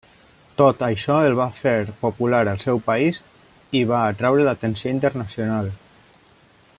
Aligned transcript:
Tot 0.59 0.79
això 0.85 1.17
el 1.25 1.35
va 1.39 1.45
fer 1.57 1.73
popular 1.99 2.39
al 2.53 2.59
seu 2.65 2.81
país 2.89 3.21
i 3.81 3.85
va 3.95 4.03
atreure 4.15 4.49
l'atenció 4.51 4.95
internacional. 4.99 5.71